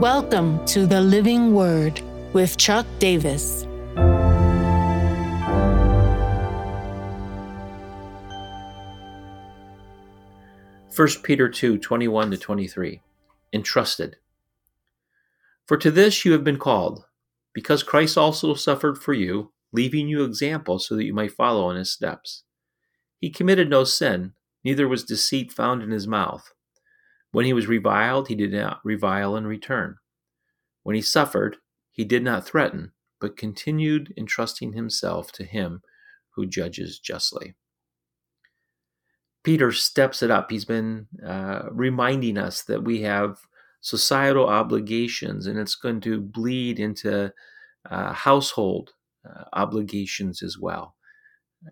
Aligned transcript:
Welcome 0.00 0.64
to 0.64 0.86
the 0.86 1.02
Living 1.02 1.52
Word 1.52 2.00
with 2.32 2.56
Chuck 2.56 2.86
Davis. 3.00 3.66
First 10.90 11.22
Peter 11.22 11.50
2 11.50 11.76
21 11.76 12.30
to 12.30 12.38
23. 12.38 13.02
Entrusted. 13.52 14.16
For 15.66 15.76
to 15.76 15.90
this 15.90 16.24
you 16.24 16.32
have 16.32 16.44
been 16.44 16.58
called, 16.58 17.04
because 17.52 17.82
Christ 17.82 18.16
also 18.16 18.54
suffered 18.54 18.96
for 18.96 19.12
you, 19.12 19.52
leaving 19.70 20.08
you 20.08 20.24
examples 20.24 20.88
so 20.88 20.96
that 20.96 21.04
you 21.04 21.12
might 21.12 21.32
follow 21.32 21.68
in 21.68 21.76
his 21.76 21.92
steps. 21.92 22.44
He 23.18 23.28
committed 23.28 23.68
no 23.68 23.84
sin, 23.84 24.32
neither 24.64 24.88
was 24.88 25.04
deceit 25.04 25.52
found 25.52 25.82
in 25.82 25.90
his 25.90 26.08
mouth. 26.08 26.54
When 27.32 27.44
he 27.44 27.52
was 27.52 27.66
reviled, 27.66 28.28
he 28.28 28.34
did 28.34 28.52
not 28.52 28.80
revile 28.84 29.36
in 29.36 29.46
return. 29.46 29.96
When 30.82 30.96
he 30.96 31.02
suffered, 31.02 31.58
he 31.90 32.04
did 32.04 32.24
not 32.24 32.46
threaten, 32.46 32.92
but 33.20 33.36
continued 33.36 34.12
entrusting 34.16 34.72
himself 34.72 35.30
to 35.32 35.44
him 35.44 35.82
who 36.34 36.46
judges 36.46 36.98
justly. 36.98 37.54
Peter 39.42 39.72
steps 39.72 40.22
it 40.22 40.30
up. 40.30 40.50
He's 40.50 40.64
been 40.64 41.06
uh, 41.26 41.62
reminding 41.70 42.36
us 42.36 42.62
that 42.64 42.84
we 42.84 43.02
have 43.02 43.38
societal 43.80 44.46
obligations, 44.46 45.46
and 45.46 45.58
it's 45.58 45.74
going 45.74 46.00
to 46.02 46.20
bleed 46.20 46.78
into 46.78 47.32
uh, 47.90 48.12
household 48.12 48.92
uh, 49.28 49.44
obligations 49.52 50.42
as 50.42 50.58
well. 50.58 50.96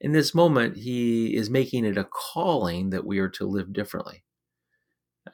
In 0.00 0.12
this 0.12 0.34
moment, 0.34 0.76
he 0.76 1.34
is 1.34 1.50
making 1.50 1.84
it 1.84 1.98
a 1.98 2.04
calling 2.04 2.90
that 2.90 3.06
we 3.06 3.18
are 3.18 3.28
to 3.30 3.46
live 3.46 3.72
differently. 3.72 4.23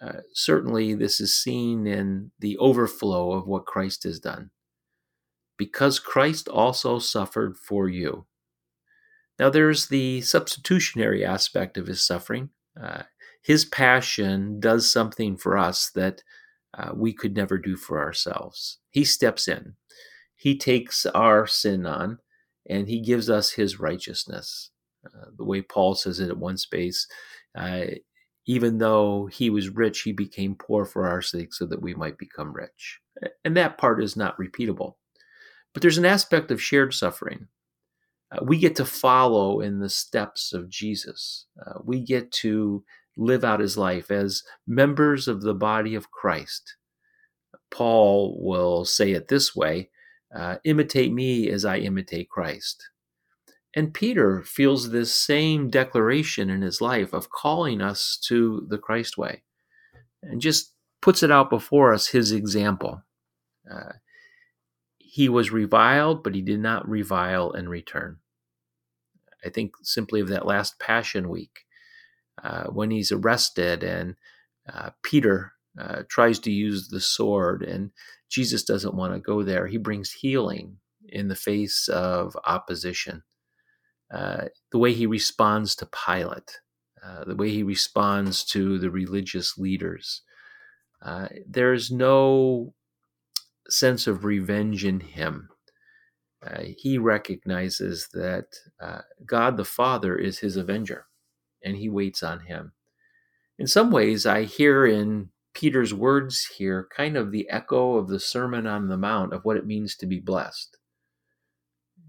Uh, 0.01 0.21
certainly, 0.33 0.95
this 0.95 1.21
is 1.21 1.37
seen 1.37 1.87
in 1.87 2.31
the 2.39 2.57
overflow 2.59 3.33
of 3.33 3.47
what 3.47 3.67
Christ 3.67 4.05
has 4.05 4.21
done. 4.21 4.51
Because 5.57 5.99
Christ 5.99 6.49
also 6.49 6.99
suffered 6.99 7.57
for 7.57 7.89
you. 7.89 8.27
Now, 9.39 9.51
there's 9.51 9.89
the 9.89 10.21
substitutionary 10.21 11.25
aspect 11.25 11.77
of 11.79 11.87
his 11.87 12.03
suffering. 12.03 12.51
Uh, 12.81 13.05
his 13.43 13.65
passion 13.65 14.61
does 14.61 14.89
something 14.89 15.37
for 15.37 15.57
us 15.57 15.91
that 15.95 16.23
uh, 16.77 16.91
we 16.95 17.13
could 17.13 17.35
never 17.35 17.59
do 17.59 17.77
for 17.77 17.99
ourselves. 17.99 18.79
He 18.91 19.05
steps 19.05 19.49
in, 19.49 19.75
he 20.37 20.57
takes 20.57 21.05
our 21.07 21.47
sin 21.47 21.85
on, 21.87 22.19
and 22.69 22.89
he 22.89 23.01
gives 23.01 23.29
us 23.29 23.53
his 23.53 23.81
righteousness. 23.81 24.71
Uh, 25.05 25.27
the 25.37 25.45
way 25.45 25.63
Paul 25.63 25.95
says 25.95 26.21
it 26.21 26.29
at 26.29 26.37
one 26.39 26.59
space, 26.59 27.07
uh, 27.55 27.87
even 28.51 28.79
though 28.79 29.27
he 29.27 29.49
was 29.49 29.69
rich, 29.69 30.03
he 30.03 30.11
became 30.11 30.57
poor 30.57 30.85
for 30.85 31.07
our 31.07 31.23
sake 31.23 31.55
so 31.55 31.65
that 31.65 31.81
we 31.81 31.95
might 31.95 32.19
become 32.19 32.53
rich. 32.53 32.99
And 33.45 33.57
that 33.57 33.79
part 33.79 34.03
is 34.03 34.17
not 34.17 34.37
repeatable. 34.39 34.95
But 35.73 35.83
there's 35.83 35.99
an 35.99 36.05
aspect 36.05 36.51
of 36.51 36.61
shared 36.61 36.93
suffering. 36.93 37.47
Uh, 38.33 38.41
we 38.43 38.59
get 38.59 38.75
to 38.75 38.85
follow 38.85 39.61
in 39.61 39.79
the 39.79 39.89
steps 39.89 40.53
of 40.53 40.69
Jesus. 40.69 41.47
Uh, 41.65 41.79
we 41.85 42.01
get 42.01 42.33
to 42.33 42.83
live 43.17 43.45
out 43.45 43.61
his 43.61 43.79
life 43.79 44.11
as 44.11 44.43
members 44.67 45.29
of 45.29 45.43
the 45.43 45.55
body 45.55 45.95
of 45.95 46.11
Christ. 46.11 46.75
Paul 47.71 48.37
will 48.43 48.85
say 48.85 49.13
it 49.13 49.29
this 49.29 49.55
way 49.55 49.91
uh, 50.35 50.57
imitate 50.65 51.13
me 51.13 51.49
as 51.51 51.65
I 51.65 51.77
imitate 51.77 52.29
Christ. 52.29 52.91
And 53.75 53.95
Peter 53.95 54.43
feels 54.43 54.91
this 54.91 55.15
same 55.15 55.71
declaration 55.71 56.51
in 56.51 56.63
his 56.63 56.81
life 56.81 57.13
of 57.13 57.31
calling 57.31 57.81
us 57.81 58.19
to 58.25 58.67
the 58.69 58.79
Christ 58.79 59.17
way 59.17 59.43
and 60.23 60.41
just 60.41 60.75
puts 61.01 61.23
it 61.23 61.31
out 61.31 61.51
before 61.51 61.93
us 61.93 62.09
his 62.09 62.33
example. 62.33 63.03
Uh, 63.71 63.93
he 64.99 65.29
was 65.29 65.51
reviled, 65.51 66.23
but 66.23 66.35
he 66.35 66.43
did 66.43 66.61
not 66.61 66.89
revile 66.89 67.53
in 67.53 67.69
return. 67.69 68.19
I 69.45 69.49
think 69.49 69.75
simply 69.83 70.21
of 70.21 70.29
that 70.29 70.47
last 70.47 70.79
Passion 70.79 71.29
Week 71.29 71.61
uh, 72.43 72.65
when 72.65 72.91
he's 72.91 73.13
arrested 73.13 73.83
and 73.83 74.17
uh, 74.73 74.91
Peter 75.03 75.53
uh, 75.79 76.03
tries 76.09 76.39
to 76.41 76.51
use 76.51 76.89
the 76.89 77.01
sword 77.01 77.63
and 77.63 77.91
Jesus 78.29 78.63
doesn't 78.65 78.95
want 78.95 79.15
to 79.15 79.21
go 79.21 79.43
there. 79.43 79.67
He 79.67 79.79
brings 79.79 80.13
healing 80.13 80.79
in 81.09 81.29
the 81.29 81.37
face 81.37 81.89
of 81.89 82.37
opposition. 82.47 83.23
Uh, 84.11 84.47
the 84.73 84.79
way 84.79 84.93
he 84.93 85.07
responds 85.07 85.77
to 85.77 85.87
Pilate, 85.87 86.59
uh, 87.05 87.25
the 87.25 87.37
way 87.37 87.51
he 87.51 87.63
responds 87.63 88.45
to 88.45 88.79
the 88.79 88.91
religious 88.91 89.57
leaders. 89.57 90.23
Uh, 91.01 91.29
there's 91.47 91.91
no 91.91 92.75
sense 93.69 94.07
of 94.07 94.25
revenge 94.25 94.85
in 94.85 95.01
him. 95.01 95.49
Uh, 96.45 96.63
he 96.77 96.99
recognizes 96.99 98.09
that 98.13 98.47
uh, 98.81 99.03
God 99.25 99.57
the 99.57 99.65
Father 99.65 100.17
is 100.17 100.41
his 100.41 100.57
avenger, 100.57 101.07
and 101.63 101.77
he 101.77 101.89
waits 101.89 102.23
on 102.23 102.41
him. 102.41 102.73
In 103.59 103.67
some 103.67 103.91
ways, 103.93 104.27
I 104.27 104.43
hear 104.45 104.87
in 104.87 105.31
Peter's 105.55 105.95
words 105.95 106.47
here 106.57 106.89
kind 106.97 107.17
of 107.17 107.31
the 107.31 107.49
echo 107.49 107.97
of 107.97 108.09
the 108.09 108.21
Sermon 108.21 108.67
on 108.67 108.89
the 108.89 108.97
Mount 108.97 109.33
of 109.33 109.45
what 109.45 109.57
it 109.57 109.67
means 109.67 109.95
to 109.97 110.07
be 110.07 110.19
blessed 110.19 110.79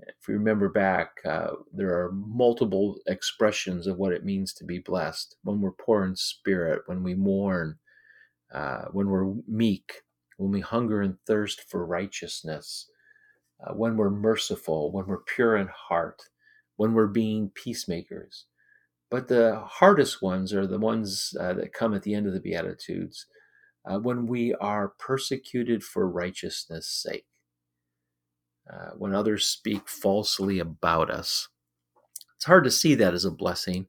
if 0.07 0.27
you 0.27 0.35
remember 0.35 0.69
back, 0.69 1.19
uh, 1.25 1.51
there 1.73 1.89
are 1.89 2.11
multiple 2.11 2.97
expressions 3.07 3.87
of 3.87 3.97
what 3.97 4.13
it 4.13 4.25
means 4.25 4.53
to 4.53 4.65
be 4.65 4.79
blessed. 4.79 5.35
When 5.43 5.61
we're 5.61 5.71
poor 5.71 6.05
in 6.05 6.15
spirit, 6.15 6.83
when 6.85 7.03
we 7.03 7.15
mourn, 7.15 7.77
uh, 8.53 8.85
when 8.91 9.07
we're 9.09 9.33
meek, 9.47 9.93
when 10.37 10.51
we 10.51 10.61
hunger 10.61 11.01
and 11.01 11.17
thirst 11.25 11.69
for 11.69 11.85
righteousness, 11.85 12.89
uh, 13.65 13.73
when 13.73 13.97
we're 13.97 14.09
merciful, 14.09 14.91
when 14.91 15.05
we're 15.07 15.23
pure 15.23 15.57
in 15.57 15.67
heart, 15.67 16.21
when 16.77 16.93
we're 16.93 17.07
being 17.07 17.51
peacemakers. 17.53 18.45
But 19.09 19.27
the 19.27 19.59
hardest 19.65 20.21
ones 20.21 20.53
are 20.53 20.65
the 20.65 20.79
ones 20.79 21.35
uh, 21.39 21.53
that 21.53 21.73
come 21.73 21.93
at 21.93 22.03
the 22.03 22.13
end 22.15 22.27
of 22.27 22.33
the 22.33 22.39
Beatitudes, 22.39 23.27
uh, 23.85 23.99
when 23.99 24.25
we 24.25 24.53
are 24.55 24.93
persecuted 24.99 25.83
for 25.83 26.07
righteousness' 26.09 26.87
sake 26.87 27.25
uh, 28.69 28.91
when 28.97 29.13
others 29.13 29.45
speak 29.45 29.87
falsely 29.87 30.59
about 30.59 31.09
us. 31.09 31.47
It's 32.35 32.45
hard 32.45 32.63
to 32.63 32.71
see 32.71 32.95
that 32.95 33.13
as 33.13 33.25
a 33.25 33.31
blessing, 33.31 33.87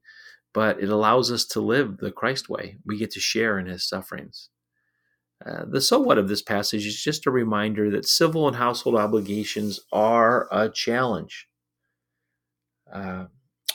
but 0.53 0.83
it 0.83 0.91
allows 0.91 1.33
us 1.33 1.45
to 1.47 1.61
live 1.61 1.99
the 1.99 2.13
Christ 2.13 2.49
way. 2.49 2.77
We 2.85 2.99
get 2.99 3.11
to 3.13 3.21
share 3.21 3.59
in 3.59 3.67
his 3.67 3.89
sufferings. 3.89 4.51
Uh, 5.45 5.65
the 5.67 5.81
so 5.81 5.99
what 5.99 6.19
of 6.19 6.29
this 6.29 6.43
passage 6.43 6.87
is 6.87 7.03
just 7.03 7.27
a 7.27 7.31
reminder 7.31 7.91
that 7.91 8.07
civil 8.07 8.47
and 8.47 8.57
household 8.57 8.95
obligations 8.97 9.81
are 9.93 10.49
a 10.53 10.69
challenge. 10.69 11.49
Uh, 12.93 13.27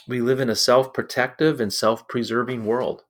we 0.08 0.22
live 0.22 0.40
in 0.40 0.50
a 0.50 0.56
self 0.56 0.94
protective 0.94 1.60
and 1.60 1.74
self 1.74 2.08
preserving 2.08 2.66
world. 2.66 3.04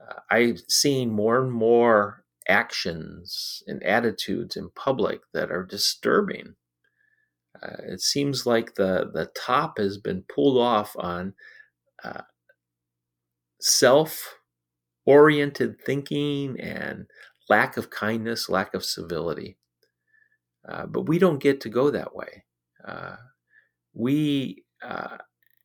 Uh, 0.00 0.20
I've 0.30 0.62
seen 0.68 1.10
more 1.10 1.40
and 1.40 1.52
more 1.52 2.24
actions 2.46 3.62
and 3.66 3.82
attitudes 3.82 4.56
in 4.56 4.70
public 4.70 5.20
that 5.32 5.50
are 5.50 5.64
disturbing. 5.64 6.56
Uh, 7.64 7.76
it 7.84 8.00
seems 8.00 8.46
like 8.46 8.74
the 8.74 9.10
the 9.14 9.30
top 9.36 9.78
has 9.78 9.98
been 9.98 10.24
pulled 10.34 10.58
off 10.58 10.94
on 10.98 11.34
uh, 12.04 12.22
self 13.60 14.38
oriented 15.06 15.80
thinking 15.80 16.58
and 16.60 17.06
lack 17.48 17.76
of 17.76 17.90
kindness, 17.90 18.48
lack 18.48 18.74
of 18.74 18.84
civility. 18.84 19.56
Uh, 20.68 20.86
but 20.86 21.02
we 21.02 21.18
don't 21.18 21.42
get 21.42 21.60
to 21.60 21.68
go 21.68 21.90
that 21.90 22.14
way. 22.14 22.44
Uh, 22.86 23.16
we 23.94 24.64
uh, 24.82 25.18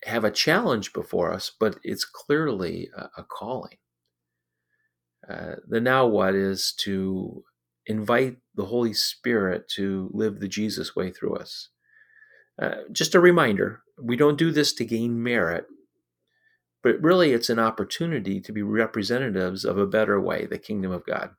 have 0.03 0.23
a 0.23 0.31
challenge 0.31 0.93
before 0.93 1.31
us, 1.31 1.51
but 1.59 1.77
it's 1.83 2.05
clearly 2.05 2.89
a, 2.95 3.09
a 3.17 3.23
calling. 3.23 3.77
Uh, 5.29 5.55
the 5.67 5.79
now 5.79 6.05
what 6.07 6.35
is 6.35 6.73
to 6.73 7.43
invite 7.85 8.37
the 8.55 8.65
Holy 8.65 8.93
Spirit 8.93 9.67
to 9.75 10.09
live 10.13 10.39
the 10.39 10.47
Jesus 10.47 10.95
way 10.95 11.11
through 11.11 11.35
us. 11.35 11.69
Uh, 12.61 12.83
just 12.91 13.15
a 13.15 13.19
reminder 13.19 13.81
we 14.01 14.15
don't 14.15 14.37
do 14.37 14.51
this 14.51 14.73
to 14.73 14.85
gain 14.85 15.21
merit, 15.21 15.65
but 16.83 17.01
really 17.01 17.31
it's 17.31 17.49
an 17.49 17.59
opportunity 17.59 18.41
to 18.41 18.51
be 18.51 18.61
representatives 18.61 19.65
of 19.65 19.77
a 19.77 19.87
better 19.87 20.19
way, 20.19 20.45
the 20.45 20.57
kingdom 20.57 20.91
of 20.91 21.05
God. 21.05 21.31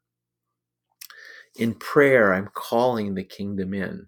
In 1.57 1.75
prayer, 1.75 2.33
I'm 2.33 2.49
calling 2.55 3.15
the 3.15 3.25
kingdom 3.25 3.75
in. 3.75 4.07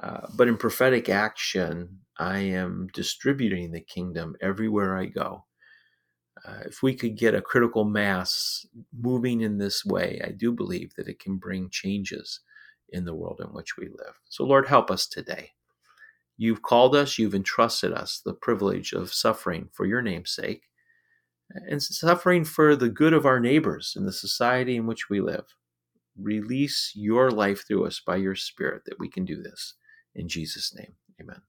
Uh, 0.00 0.28
but 0.36 0.48
in 0.48 0.56
prophetic 0.56 1.08
action, 1.08 2.00
I 2.18 2.38
am 2.38 2.88
distributing 2.94 3.72
the 3.72 3.80
kingdom 3.80 4.36
everywhere 4.40 4.96
I 4.96 5.06
go. 5.06 5.44
Uh, 6.46 6.60
if 6.66 6.82
we 6.82 6.94
could 6.94 7.16
get 7.16 7.34
a 7.34 7.42
critical 7.42 7.84
mass 7.84 8.66
moving 8.96 9.40
in 9.40 9.58
this 9.58 9.84
way, 9.84 10.20
I 10.24 10.30
do 10.30 10.52
believe 10.52 10.94
that 10.96 11.08
it 11.08 11.18
can 11.18 11.36
bring 11.36 11.68
changes 11.70 12.40
in 12.90 13.04
the 13.04 13.14
world 13.14 13.40
in 13.44 13.52
which 13.52 13.76
we 13.76 13.88
live. 13.88 14.20
So, 14.28 14.44
Lord, 14.44 14.68
help 14.68 14.90
us 14.90 15.06
today. 15.06 15.52
You've 16.38 16.62
called 16.62 16.96
us, 16.96 17.18
you've 17.18 17.34
entrusted 17.34 17.92
us 17.92 18.22
the 18.24 18.32
privilege 18.34 18.92
of 18.94 19.12
suffering 19.12 19.68
for 19.72 19.86
your 19.86 20.02
name's 20.02 20.30
sake 20.30 20.62
and 21.68 21.82
suffering 21.82 22.44
for 22.44 22.76
the 22.76 22.88
good 22.88 23.12
of 23.12 23.26
our 23.26 23.40
neighbors 23.40 23.94
and 23.96 24.06
the 24.06 24.12
society 24.12 24.76
in 24.76 24.86
which 24.86 25.10
we 25.10 25.20
live. 25.20 25.44
release 26.16 26.92
your 26.94 27.30
life 27.30 27.66
through 27.66 27.86
us 27.86 28.00
by 28.04 28.16
your 28.16 28.34
Spirit 28.34 28.82
that 28.86 28.98
we 28.98 29.08
can 29.08 29.24
do 29.24 29.42
this. 29.42 29.74
In 30.14 30.28
Jesus' 30.28 30.74
name, 30.74 30.94
amen. 31.20 31.42